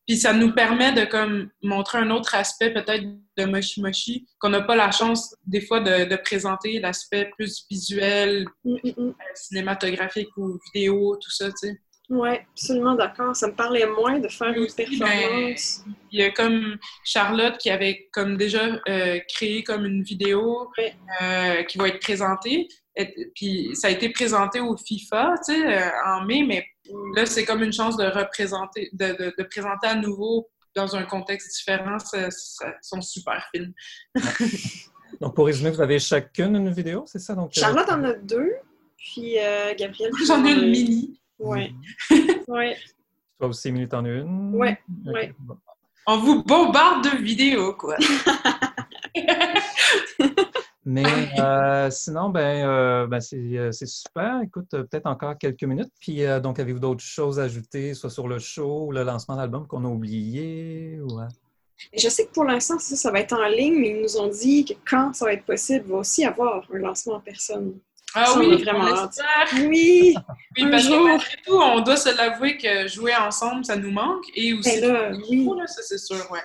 Puis 0.07 0.17
ça 0.17 0.33
nous 0.33 0.53
permet 0.53 0.93
de 0.93 1.05
comme 1.05 1.49
montrer 1.63 1.99
un 1.99 2.11
autre 2.11 2.35
aspect 2.35 2.73
peut-être 2.73 3.05
de 3.37 3.45
Moshi 3.45 3.81
Moshi, 3.81 4.27
qu'on 4.39 4.51
n'a 4.51 4.61
pas 4.61 4.77
la 4.77 4.91
chance 4.91 5.35
des 5.47 5.61
fois 5.61 5.81
de, 5.81 6.17
présenter 6.17 6.81
l'aspect 6.81 7.31
plus 7.37 7.65
visuel, 7.71 8.47
mm, 8.65 8.73
mm, 8.73 8.77
mm. 8.85 9.09
Euh, 9.09 9.13
cinématographique 9.35 10.37
ou 10.37 10.59
vidéo, 10.73 11.17
tout 11.17 11.31
ça, 11.31 11.49
tu 11.49 11.69
sais. 11.69 11.81
Oui, 12.11 12.31
absolument 12.53 12.95
d'accord. 12.95 13.37
Ça 13.37 13.49
me 13.49 13.55
parlait 13.55 13.87
moins 13.87 14.19
de 14.19 14.29
faire 14.29 14.49
une 14.49 14.67
ben, 14.67 14.87
performance. 14.87 15.85
Il 16.11 16.21
y 16.21 16.23
a 16.23 16.31
comme 16.31 16.79
Charlotte 17.05 17.59
qui 17.59 17.69
avait 17.71 18.09
comme 18.13 18.37
déjà 18.39 18.81
euh, 18.89 19.19
créé 19.29 19.63
comme 19.63 19.85
une 19.85 20.03
vidéo 20.03 20.69
Oui. 20.79 20.85
euh, 21.23 21.63
qui 21.65 21.77
va 21.77 21.89
être 21.89 22.01
présentée. 22.01 22.69
Et- 22.97 23.31
puis 23.35 23.71
ça 23.75 23.89
a 23.89 23.91
été 23.91 24.09
présenté 24.09 24.59
au 24.61 24.77
FIFA, 24.77 25.35
tu 25.47 25.55
sais, 25.55 25.67
euh, 25.67 25.91
en 26.07 26.25
mai, 26.25 26.45
mais 26.47 26.65
Mm. 26.91 27.17
là, 27.17 27.27
c'est 27.27 27.45
comme 27.45 27.63
une 27.63 27.73
chance 27.75 27.99
de 27.99 28.05
représenter, 28.07 28.89
de, 28.95 29.09
de, 29.09 29.35
de 29.37 29.43
présenter 29.45 29.89
à 29.89 29.95
nouveau 29.95 30.49
dans 30.75 30.97
un 30.97 31.03
contexte 31.03 31.55
différent. 31.59 31.99
Ça, 31.99 32.31
ça- 32.31 32.73
sont 32.81 33.03
super 33.03 33.47
films. 33.55 33.75
Donc, 35.21 35.35
pour 35.35 35.45
résumer, 35.47 35.71
vous 35.71 35.81
avez 35.83 35.99
chacune 35.99 36.57
une 36.57 36.71
vidéo, 36.71 37.05
c'est 37.07 37.19
ça? 37.19 37.35
Donc, 37.35 37.51
euh, 37.57 37.61
Charlotte 37.61 37.89
en 37.91 38.03
a 38.05 38.15
deux, 38.15 38.53
puis 38.97 39.39
euh, 39.39 39.75
Gabrielle. 39.77 40.13
J'en 40.27 40.43
ai 40.47 40.53
une 40.53 40.71
mini. 40.71 41.21
Oui, 41.39 41.75
oui. 42.49 42.75
Toi 43.39 43.49
aussi, 43.49 43.73
t'en 43.89 44.05
as 44.05 44.09
une? 44.09 44.55
Ouais, 44.55 44.79
ouais. 45.07 45.33
bon. 45.39 45.57
On 46.07 46.19
vous 46.19 46.43
bombarde 46.43 47.05
de 47.05 47.23
vidéos, 47.23 47.75
quoi. 47.75 47.97
Mais 50.85 51.05
euh, 51.39 51.91
sinon, 51.91 52.31
ben, 52.31 52.67
euh, 52.67 53.07
ben, 53.07 53.21
c'est 53.21 53.37
euh, 53.37 53.73
c'est 53.73 53.87
super. 53.87 54.41
Écoute, 54.43 54.71
peut-être 54.71 55.05
encore 55.05 55.37
quelques 55.37 55.65
minutes. 55.65 55.93
Puis, 56.01 56.25
euh, 56.25 56.41
donc, 56.41 56.59
avez-vous 56.59 56.79
d'autres 56.79 57.05
choses 57.05 57.39
à 57.39 57.43
ajouter, 57.43 57.93
soit 57.93 58.09
sur 58.09 58.27
le 58.27 58.39
show 58.39 58.87
ou 58.87 58.93
le 58.93 59.03
lancement 59.03 59.37
d'album 59.37 59.67
qu'on 59.67 59.85
a 59.85 59.89
oublié? 59.89 60.99
Ou? 61.03 61.21
Et 61.93 61.99
Je 61.99 62.09
sais 62.09 62.25
que 62.25 62.33
pour 62.33 62.45
l'instant, 62.45 62.79
ça, 62.79 62.97
ça 62.97 63.11
va 63.11 63.21
être 63.21 63.35
en 63.35 63.47
ligne, 63.49 63.79
mais 63.79 63.91
ils 63.91 64.01
nous 64.01 64.17
ont 64.17 64.29
dit 64.29 64.65
que 64.65 64.73
quand 64.89 65.13
ça 65.13 65.27
va 65.27 65.35
être 65.35 65.45
possible, 65.45 65.85
il 65.87 65.93
va 65.93 65.99
aussi 65.99 66.23
y 66.23 66.25
avoir 66.25 66.67
un 66.73 66.79
lancement 66.79 67.17
en 67.17 67.21
personne. 67.21 67.79
Ah 68.15 68.35
oui, 68.39 68.63
vraiment. 68.63 68.87
Oui! 69.69 70.15
Oui, 70.57 70.65
Un 70.65 70.71
parce 70.71 70.85
jour. 70.85 70.97
que 70.99 71.07
malgré 71.09 71.37
tout, 71.47 71.55
on 71.55 71.81
doit 71.83 71.97
se 71.97 72.17
l'avouer 72.17 72.57
que 72.57 72.89
jouer 72.89 73.15
ensemble, 73.15 73.65
ça 73.65 73.77
nous 73.77 73.93
manque. 73.93 74.25
Et 74.35 74.55
aussi, 74.55 74.81
Ben 74.81 74.91
là, 74.93 75.11
le 75.11 75.19
oui. 75.29 75.49
là, 75.57 75.67
ça 75.69 75.83
c'est 75.83 75.99
sûr, 75.99 76.17
ouais. 76.33 76.41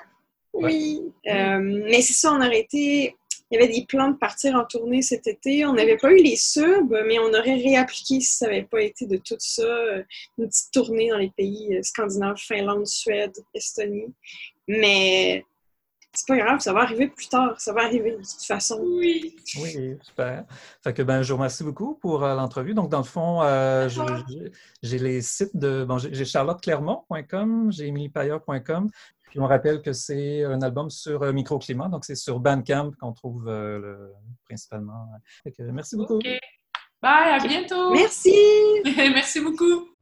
Oui. 0.53 1.01
Euh, 1.27 1.58
mais 1.89 2.01
c'est 2.01 2.13
ça, 2.13 2.32
on 2.32 2.38
aurait 2.38 2.60
été. 2.60 3.15
Il 3.50 3.55
y 3.60 3.63
avait 3.63 3.72
des 3.74 3.86
plans 3.88 4.10
de 4.10 4.17
partir 4.17 4.55
en 4.55 4.65
tournée 4.65 5.01
cet 5.01 5.25
été. 5.25 5.65
On 5.65 5.74
n'avait 5.74 5.98
pas 5.98 6.12
eu 6.12 6.17
les 6.17 6.36
subs, 6.36 6.96
mais 7.08 7.17
on 7.20 7.29
aurait 7.29 7.55
réappliqué 7.55 8.20
si 8.20 8.38
ça 8.38 8.46
n'avait 8.48 8.63
pas 8.63 8.82
été 8.82 9.05
de 9.08 9.17
tout 9.17 9.36
ça. 9.39 9.63
euh, 9.63 10.03
Une 10.38 10.48
petite 10.48 10.72
tournée 10.72 11.10
dans 11.10 11.17
les 11.17 11.32
pays 11.36 11.75
euh, 11.75 11.82
scandinaves, 11.82 12.38
Finlande, 12.38 12.86
Suède, 12.86 13.34
Estonie. 13.55 14.13
Mais 14.67 15.43
c'est 16.13 16.27
pas 16.27 16.38
grave, 16.38 16.60
ça 16.60 16.74
va 16.74 16.82
arriver 16.82 17.08
plus 17.08 17.27
tard. 17.27 17.60
Ça 17.60 17.74
va 17.74 17.82
arriver 17.84 18.12
de 18.12 18.17
toute 18.17 18.46
façon. 18.46 18.79
Oui. 18.84 19.36
Oui, 19.60 19.98
super. 20.03 20.46
Fait 20.84 20.93
que 20.93 21.01
ben, 21.01 21.22
je 21.24 21.34
vous 21.34 21.38
remercie 21.38 21.63
beaucoup 21.63 21.96
pour 21.96 22.24
euh, 22.24 22.36
l'entrevue. 22.36 22.74
Donc, 22.74 22.89
dans 22.89 23.00
le 23.00 23.03
fond, 23.03 23.41
euh, 23.41 23.89
j'ai 24.82 25.00
les 25.00 25.22
sites 25.22 25.55
de. 25.55 25.84
Bon, 25.84 25.98
j'ai 25.98 26.13
j'ai 26.13 26.25
charlotteclermont.com, 26.25 27.72
j'ai 27.72 27.88
emiliepailleur.com. 27.88 28.89
Puis 29.29 29.39
on 29.39 29.48
rappelle 29.48 29.82
que 29.82 29.93
c'est 29.93 30.43
un 30.43 30.62
album 30.62 30.91
sur 30.91 31.24
euh, 31.24 31.34
microclimat, 31.34 31.88
donc 31.89 32.05
c'est 32.05 32.13
sur 32.15 32.39
Bandcamp 32.39 32.91
qu'on 33.00 33.13
trouve 33.13 33.48
euh, 33.48 33.79
le- 33.79 34.13
principalement. 34.46 35.08
Fait 35.43 35.51
que, 35.51 35.63
merci 35.63 35.96
beaucoup. 35.96 36.20
Bye, 37.01 37.32
à 37.34 37.39
bientôt. 37.39 37.91
Merci! 37.93 38.36
Merci 38.86 39.41
beaucoup. 39.41 39.92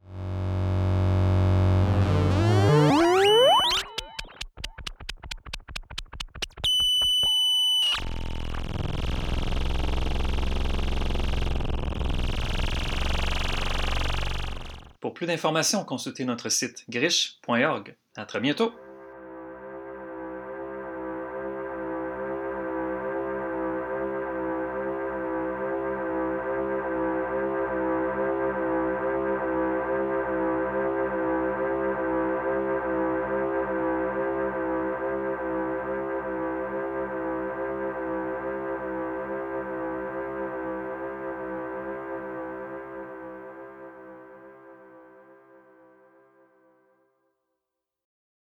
Plus 15.22 15.28
d'informations, 15.28 15.84
consultez 15.84 16.24
notre 16.24 16.48
site 16.48 16.84
griche.org. 16.88 17.94
À 18.16 18.26
très 18.26 18.40
bientôt. 18.40 18.72